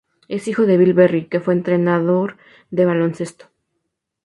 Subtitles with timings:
[0.27, 2.37] Es el hijo de Bill Berry, que fue entrenador
[2.71, 3.51] de baloncesto.